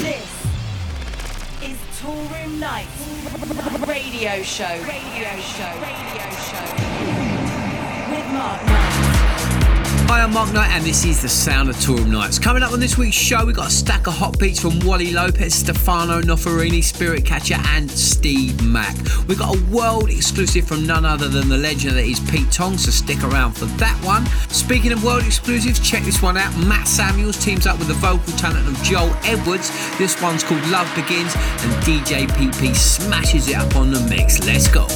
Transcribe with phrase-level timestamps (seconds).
[0.00, 0.46] This
[1.62, 4.64] is Toolroom Knights Radio Show.
[4.64, 5.72] Radio Show.
[5.80, 6.66] Radio Show.
[8.10, 8.91] With Mark.
[10.12, 12.38] Hi, I'm Mark Knight, and this is the sound of Toolroom Knights.
[12.38, 15.10] Coming up on this week's show, we've got a stack of hot beats from Wally
[15.10, 18.94] Lopez, Stefano Noferini, Spirit Catcher, and Steve Mac.
[19.26, 22.76] We've got a world exclusive from none other than the legend that is Pete Tong,
[22.76, 24.26] so stick around for that one.
[24.50, 26.54] Speaking of world exclusives, check this one out.
[26.58, 29.70] Matt Samuels teams up with the vocal talent of Joel Edwards.
[29.96, 34.44] This one's called Love Begins, and DJ PP smashes it up on the mix.
[34.44, 34.86] Let's go.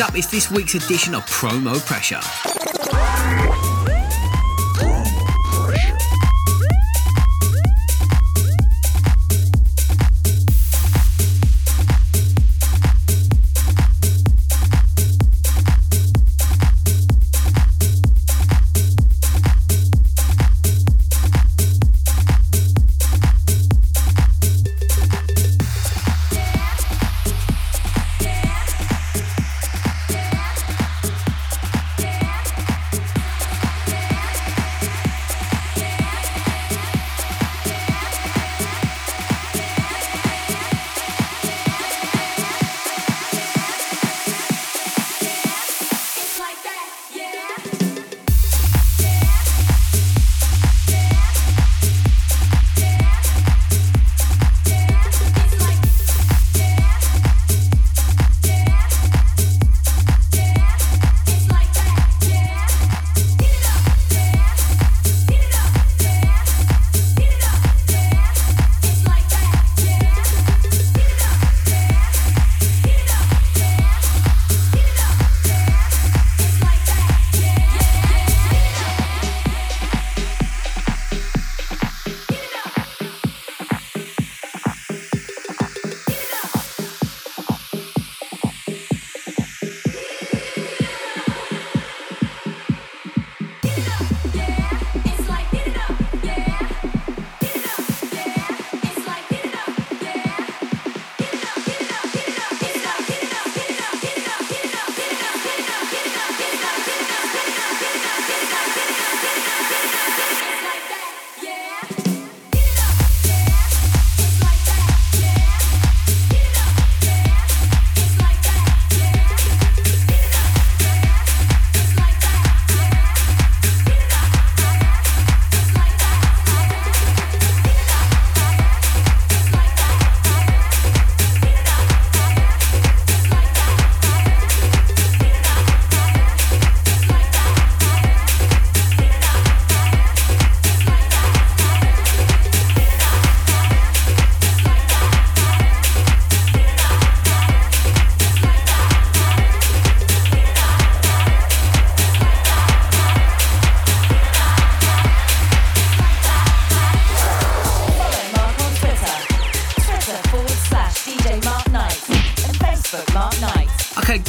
[0.00, 2.47] Up, it's this week's edition of Promo Pressure.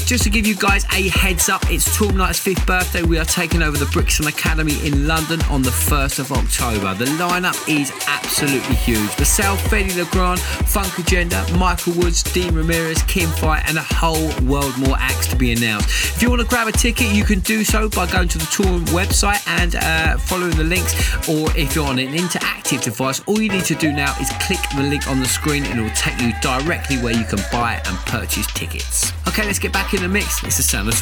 [0.09, 3.01] Just to give you guys a heads up, it's Toolroom Knights' fifth birthday.
[3.01, 6.93] We are taking over the Brixton Academy in London on the 1st of October.
[6.93, 9.09] The lineup is absolutely huge.
[9.17, 14.29] Myself, Fedde Le Grand, Funk Agenda, Michael Woods, Dean Ramirez, Kim Fai, and a whole
[14.45, 15.89] world more acts to be announced.
[16.15, 18.45] If you want to grab a ticket, you can do so by going to the
[18.45, 20.93] Toolroom website and uh, following the links.
[21.27, 24.59] Or if you're on an interactive device, all you need to do now is click
[24.75, 27.81] the link on the screen and it will take you directly where you can buy
[27.86, 29.12] and purchase tickets.
[29.27, 30.18] Okay, let's get back in the mix.
[30.19, 30.95] Next, it's the Sound of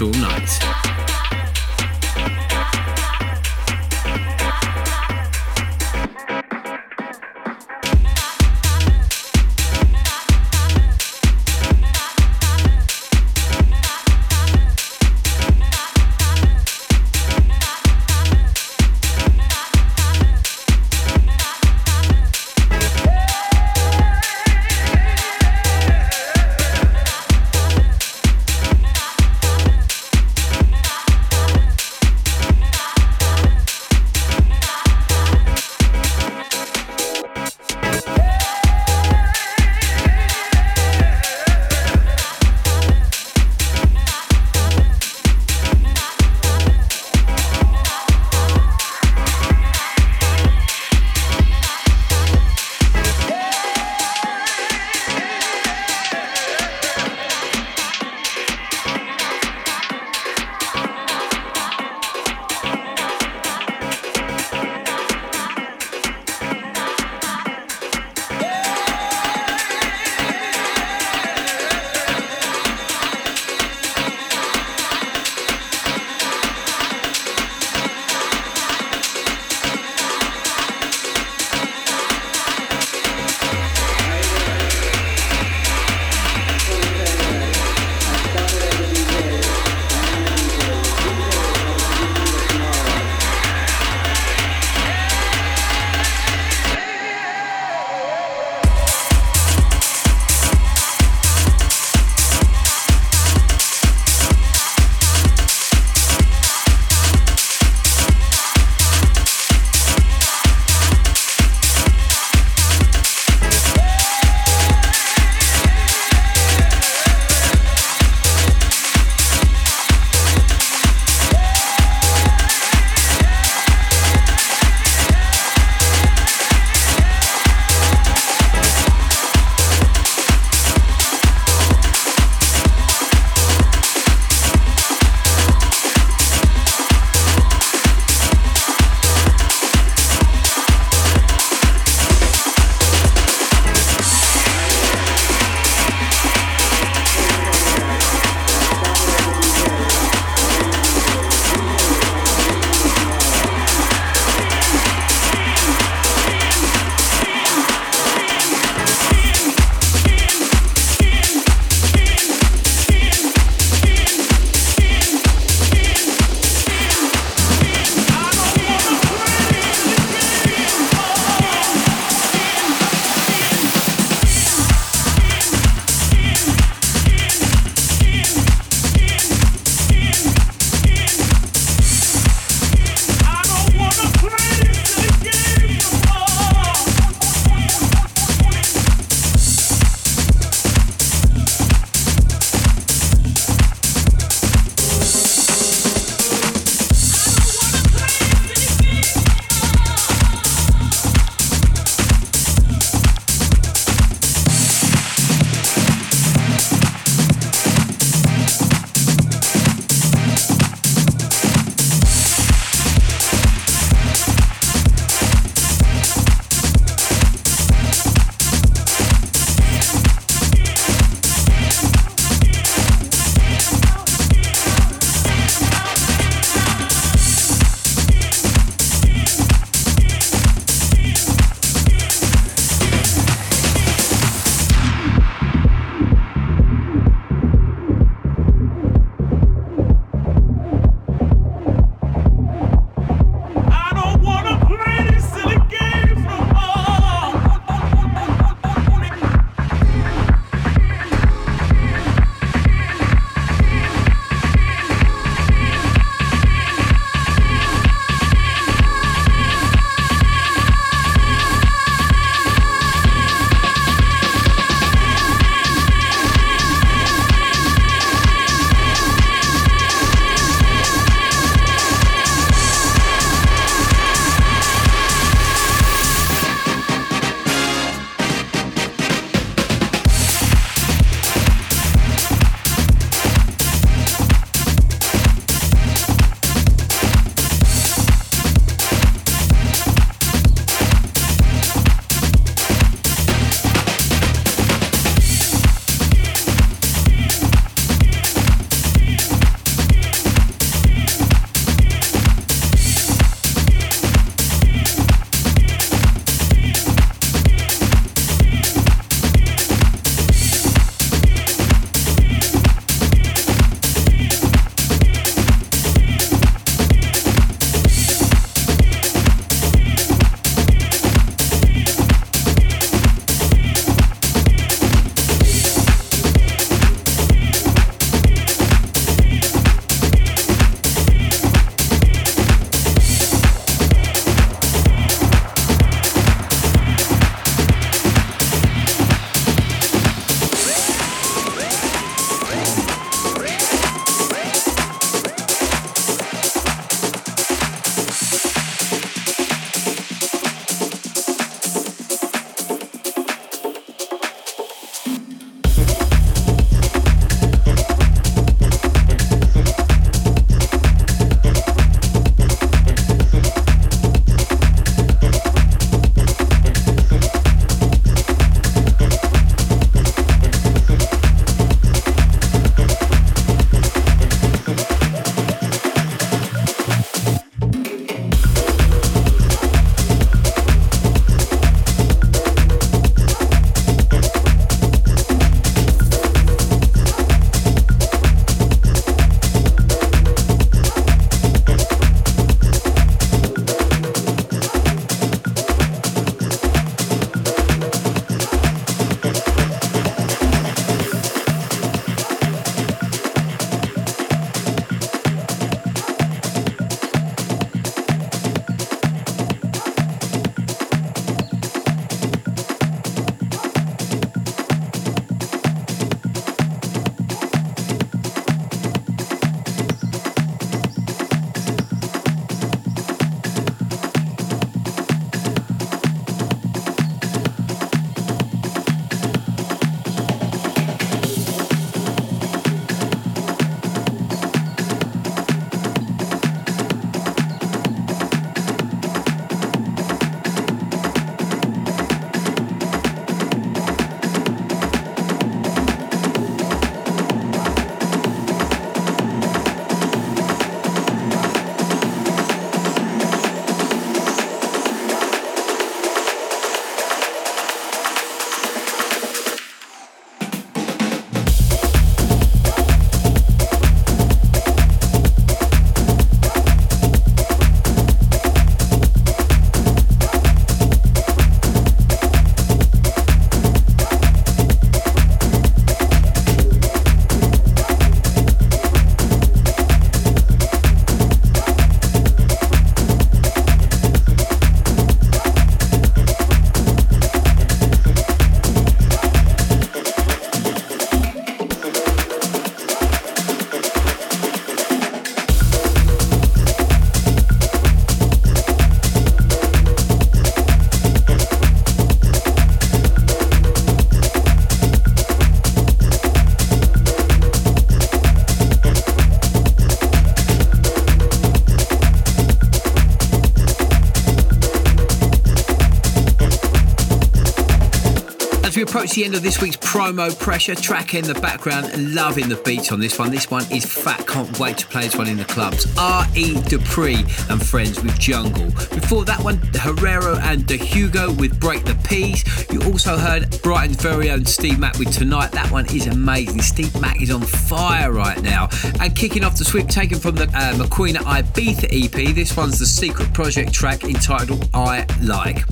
[518.68, 518.76] Knights.
[518.76, 522.58] we approach the end of this week's promo pressure, track in the background, loving the
[522.58, 523.32] beats on this one.
[523.32, 525.88] This one is fat, can't wait to play this one in the clubs.
[525.98, 526.60] R.E.
[526.64, 528.66] Dupree and Friends with Jungle.
[528.66, 532.44] Before that one, Herrero and De Hugo with Break the Peace.
[532.70, 535.54] You also heard Brighton's very own Steve Mac with Tonight.
[535.54, 536.62] That one is amazing.
[536.62, 538.68] Steve Mac is on fire right now.
[539.00, 542.86] And kicking off the sweep, taken from the uh, McQueen Ibiza EP, this one's the
[542.86, 545.64] Secret Project track entitled I Like.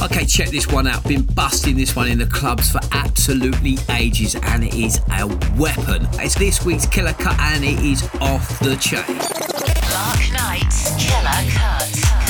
[0.00, 1.02] Okay, check this one out.
[1.04, 5.26] Been busting this one in the clubs for absolutely ages, and it is a
[5.58, 6.06] weapon.
[6.14, 9.18] It's this week's killer cut, and it is off the chain.
[9.92, 12.27] Mark Knight's Killer Cut.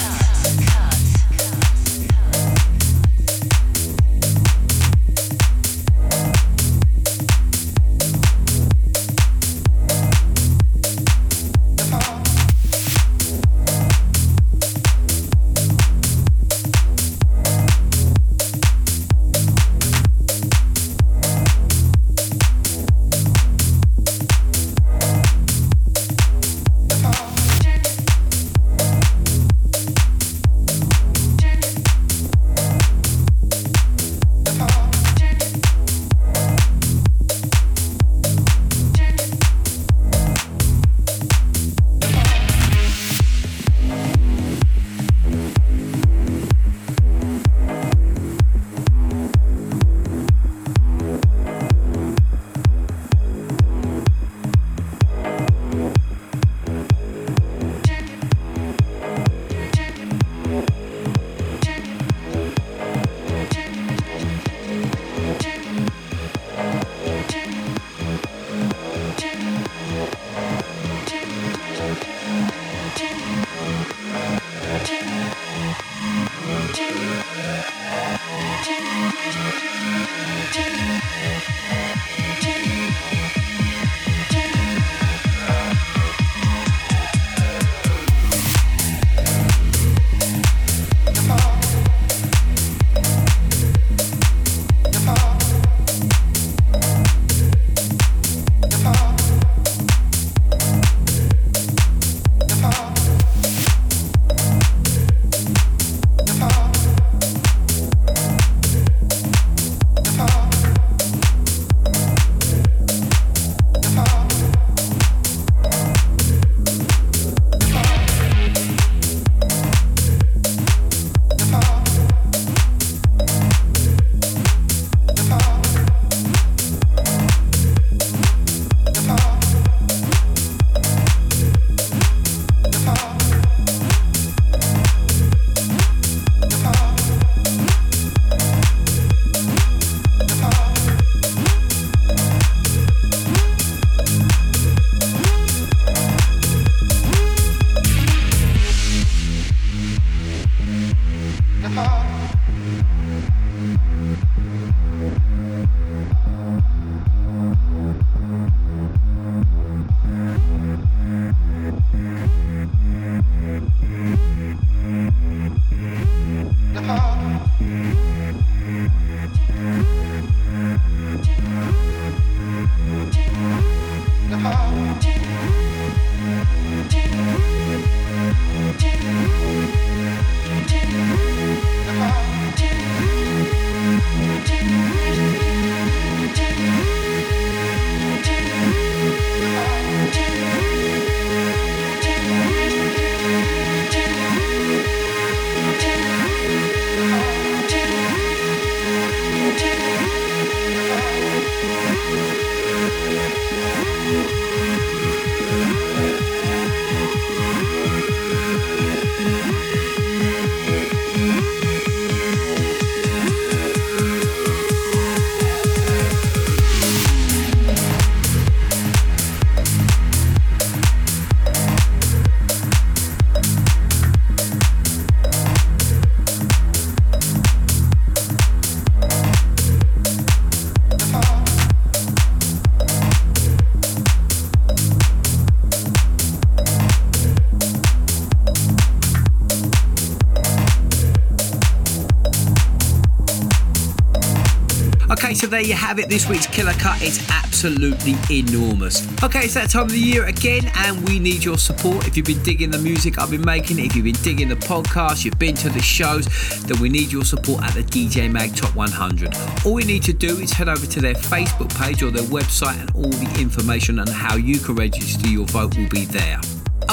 [245.69, 246.09] You have it.
[246.09, 249.07] This week's Killer Cut is absolutely enormous.
[249.23, 252.09] Okay, it's that time of the year again, and we need your support.
[252.09, 255.25] If you've been digging the music I've been making, if you've been digging the podcast,
[255.25, 256.27] you've been to the shows,
[256.63, 259.35] then we need your support at the DJ Mag Top 100.
[259.67, 262.81] All you need to do is head over to their Facebook page or their website,
[262.81, 266.41] and all the information on how you can register your vote will be there.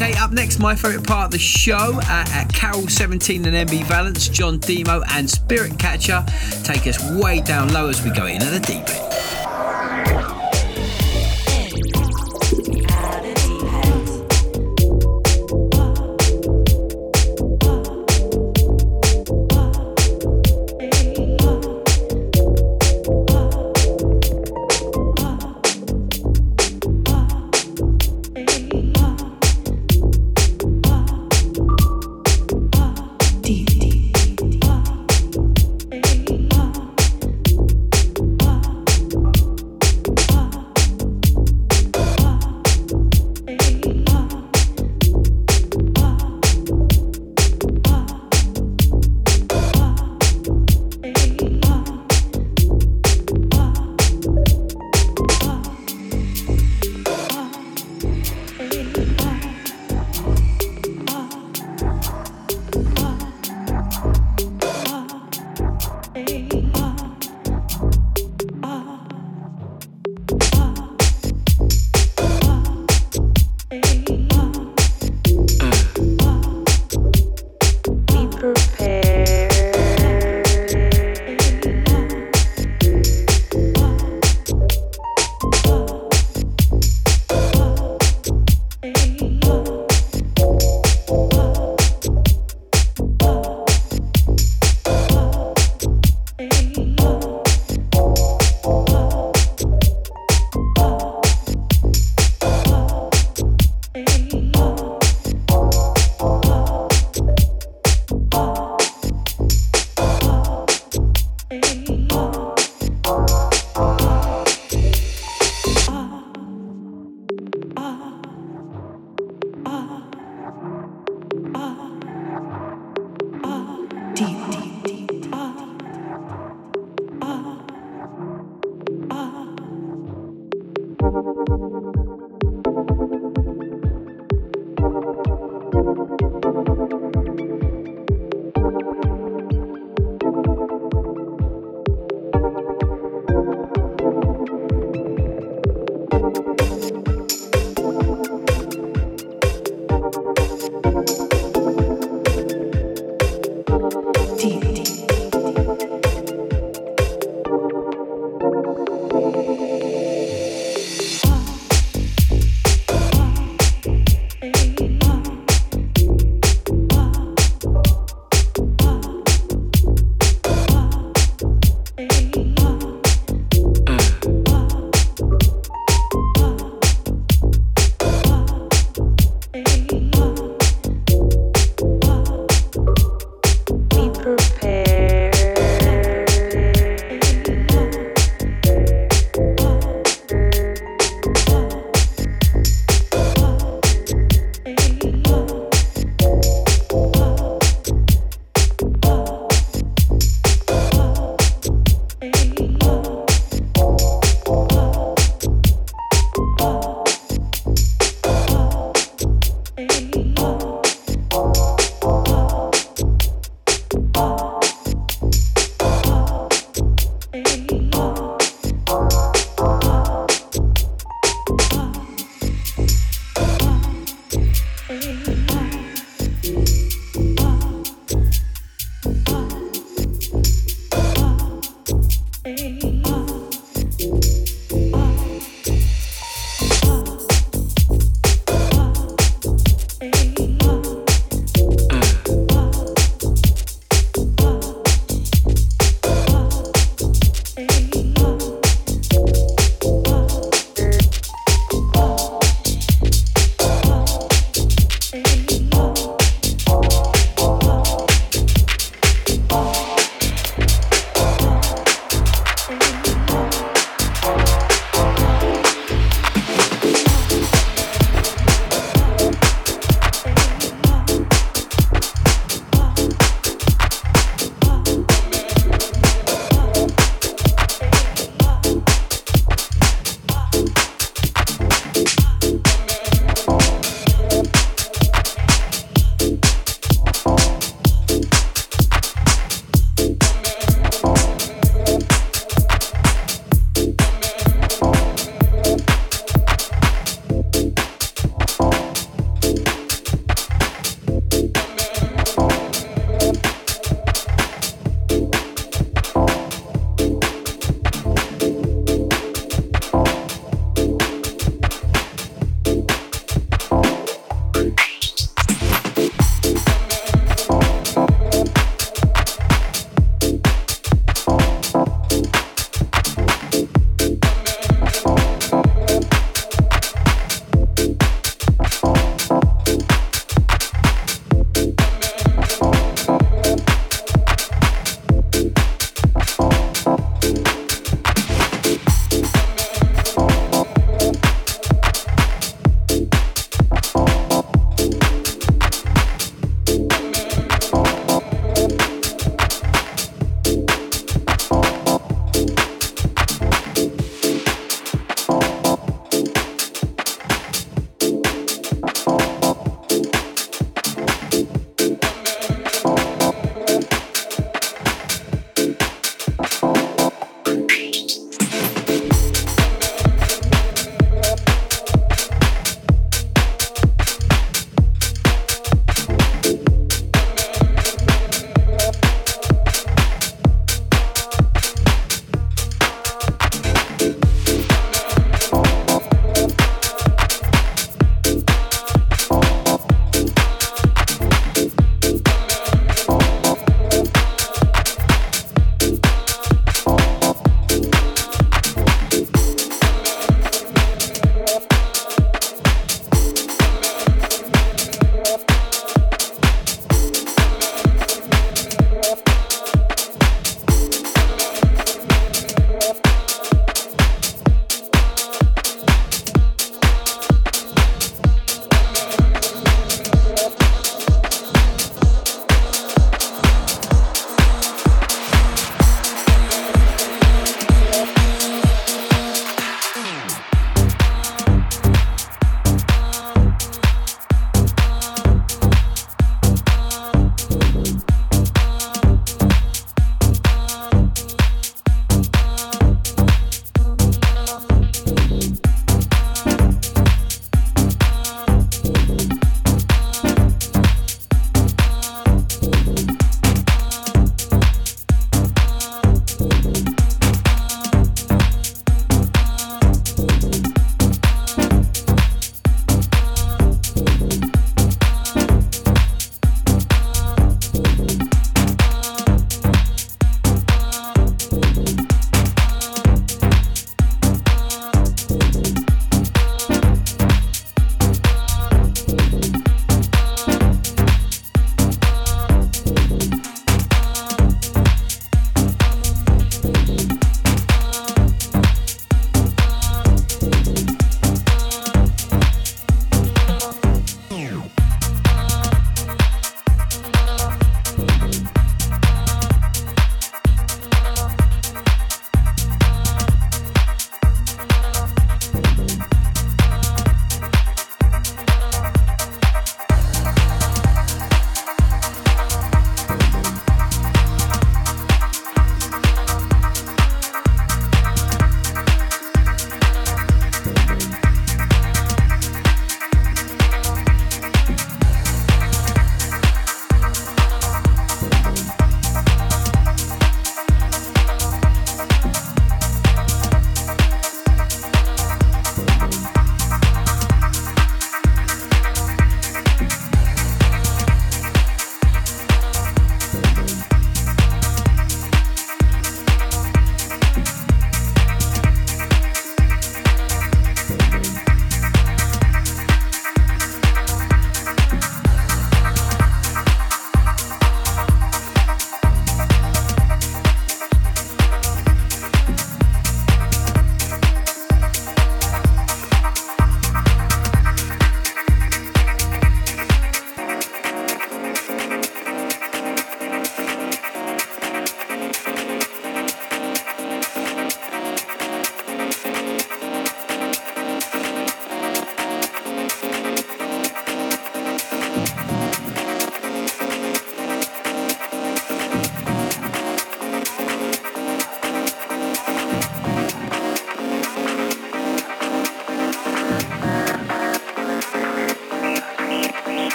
[0.00, 3.82] Okay, up next, my favourite part of the show uh, at Karol 17 and MB
[3.86, 6.24] Valence, John Demo, and Spirit Catcher
[6.62, 9.07] take us way down low as we go into the deep end.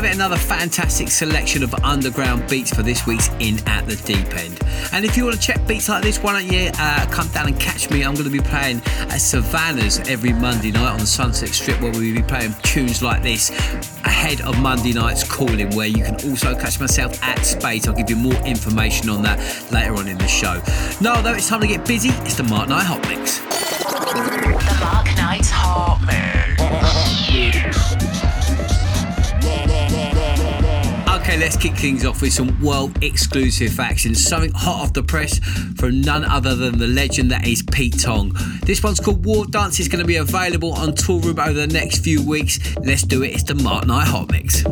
[0.00, 4.34] Have it, another fantastic selection of underground beats for this week's In at the Deep
[4.34, 4.58] End.
[4.94, 7.48] And if you want to check beats like this, why don't you uh, come down
[7.48, 8.02] and catch me?
[8.02, 11.92] I'm going to be playing at Savannah's every Monday night on the Sunset Strip, where
[11.92, 13.50] we'll be playing tunes like this
[14.06, 17.86] ahead of Monday night's calling, where you can also catch myself at Space.
[17.86, 19.38] I'll give you more information on that
[19.70, 20.62] later on in the show.
[21.02, 22.08] Now, though, it's time to get busy.
[22.24, 23.49] It's the Mark Knight Hot Mix.
[31.40, 34.14] Let's kick things off with some world exclusive action.
[34.14, 35.38] Something hot off the press
[35.74, 38.36] from none other than the legend that is Pete Tong.
[38.66, 39.80] This one's called War Dance.
[39.80, 42.58] It's going to be available on Toolroom over the next few weeks.
[42.84, 43.28] Let's do it.
[43.28, 44.64] It's the Mark Knight Hot Mix.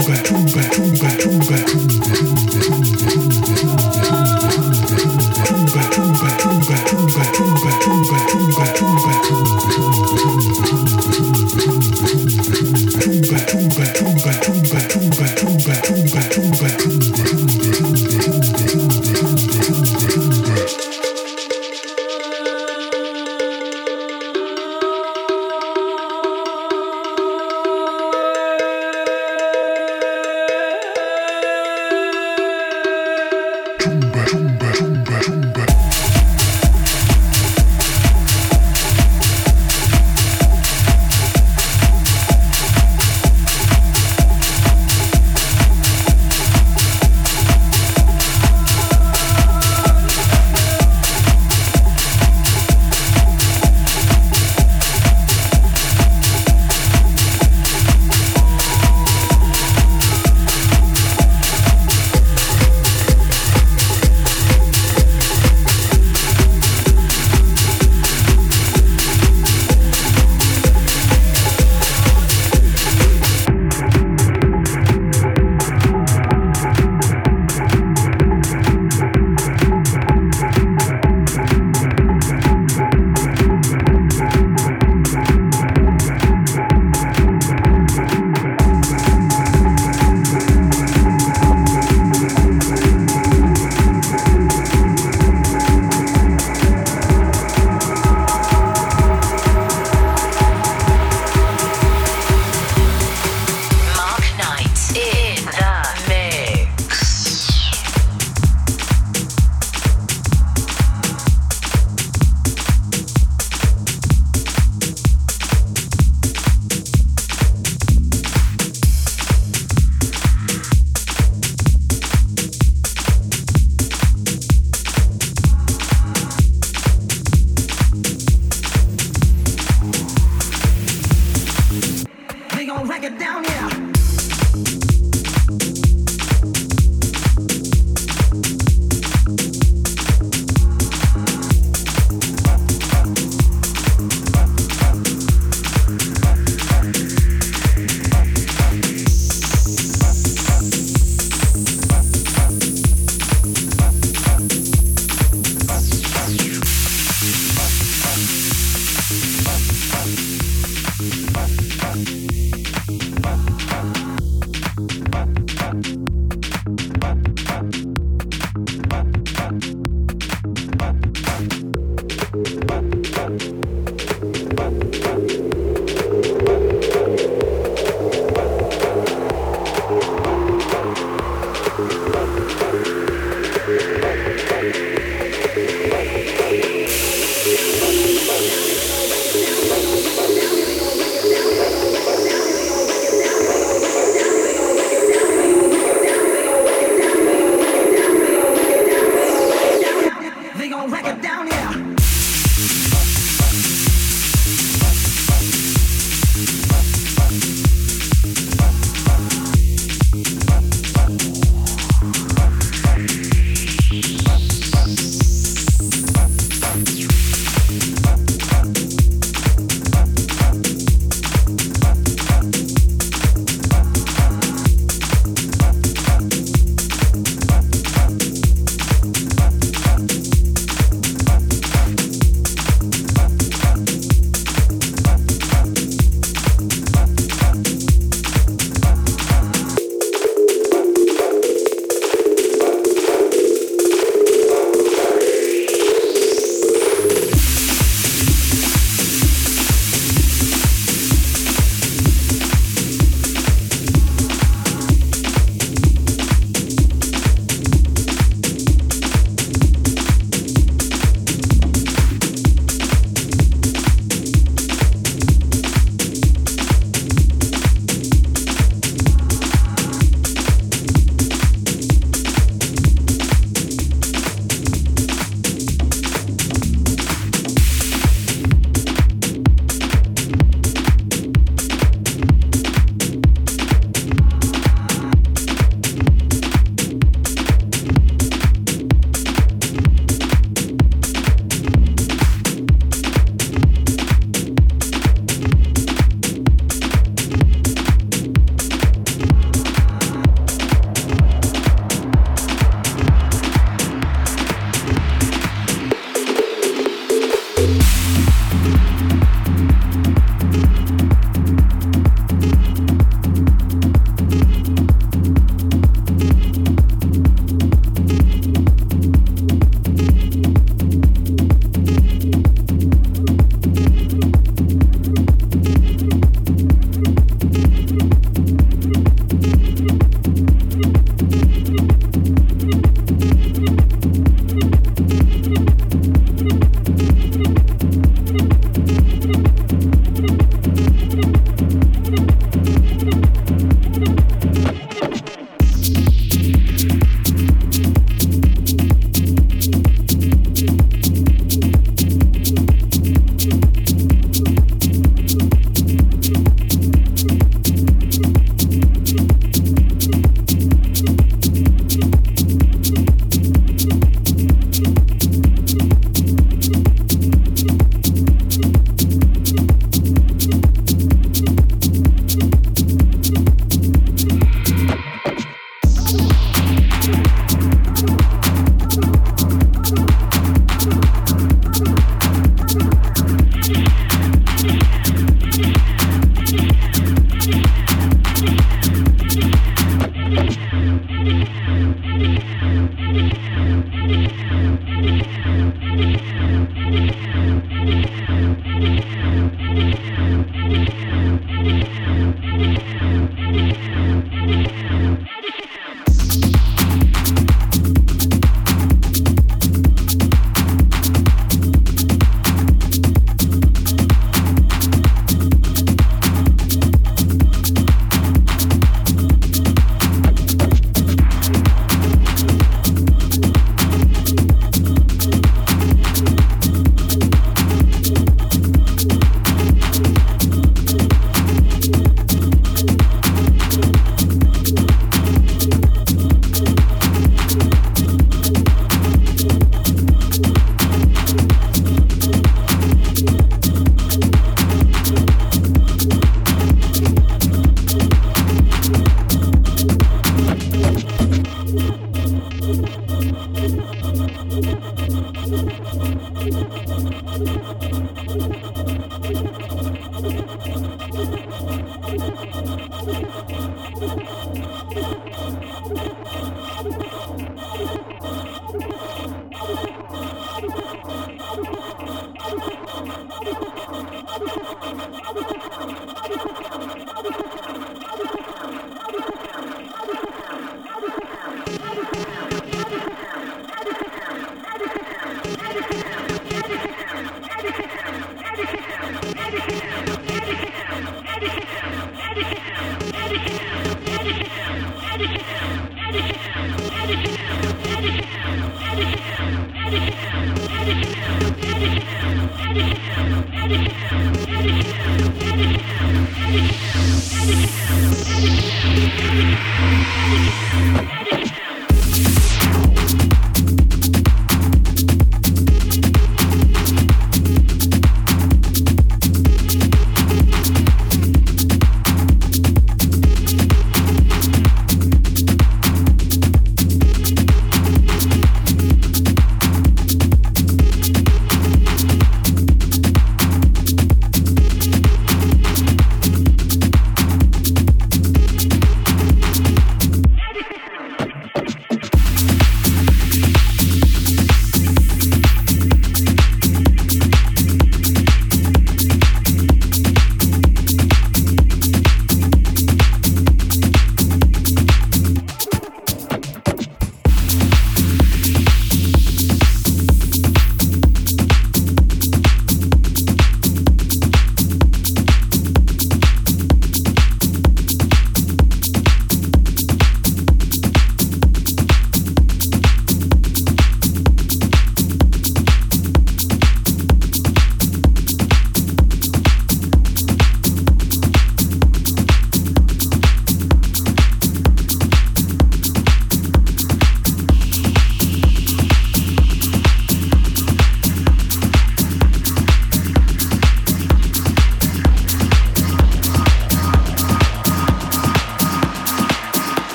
[0.00, 0.29] lugar.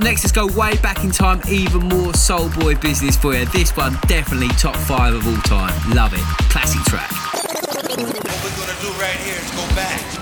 [0.00, 3.44] Next, let's go way back in time, even more soul boy business for you.
[3.46, 5.72] This one definitely top five of all time.
[5.94, 6.20] Love it.
[6.50, 7.10] Classic track.
[7.12, 10.15] What we're gonna do right here is go back.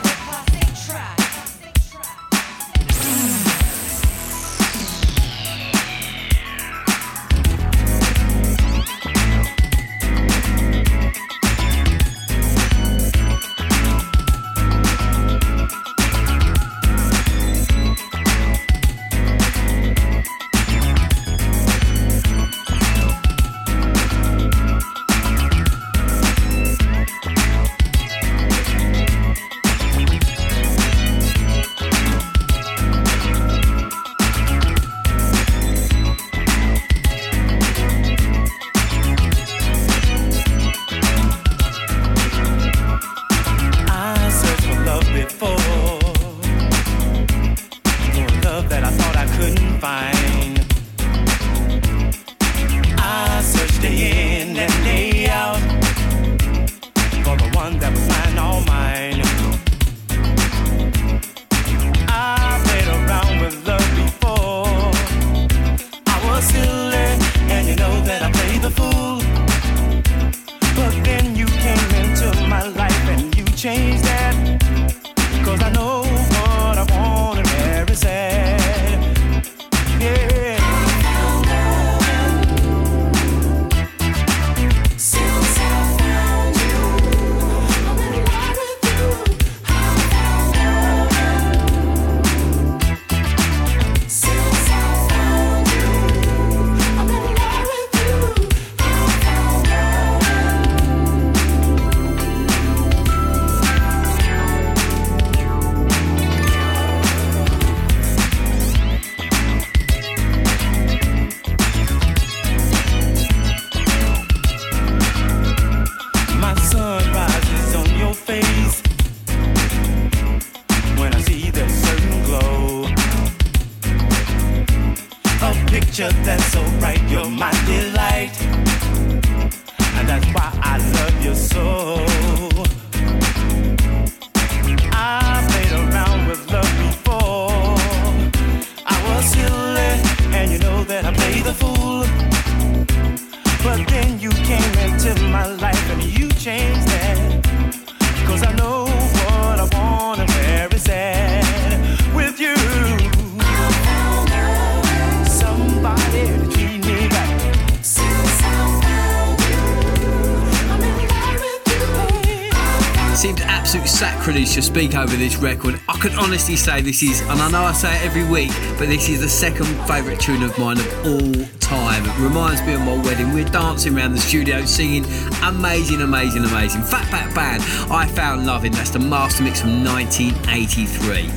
[165.45, 165.79] Record.
[165.91, 168.89] I can honestly say this is, and I know I say it every week, but
[168.89, 172.03] this is the second favourite tune of mine of all time.
[172.07, 173.35] It reminds me of my wedding.
[173.35, 175.05] We're dancing around the studio singing
[175.43, 176.81] amazing, amazing, amazing.
[176.81, 178.73] Fatback Band, I Found Loving.
[178.73, 181.29] That's the master mix from 1983.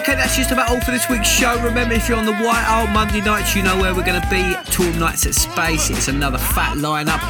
[0.00, 1.54] Okay, that's just about all for this week's show.
[1.62, 4.28] Remember, if you're on the White Isle Monday nights, you know where we're going to
[4.30, 4.42] be.
[4.72, 5.90] Tour nights at Space.
[5.90, 7.22] It's another fat lineup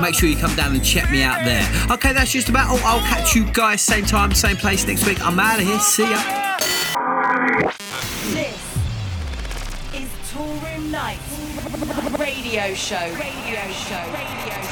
[0.00, 1.66] make sure you come down and check me out there.
[1.90, 2.80] Okay, that's just about all.
[2.84, 5.20] I'll catch you guys same time, same place next week.
[5.24, 5.78] I'm out of here.
[5.80, 6.20] See ya.
[8.32, 8.58] This
[9.94, 12.96] is Toolroom Knights Radio Show.
[12.96, 14.04] Radio Show.
[14.12, 14.69] Radio Show.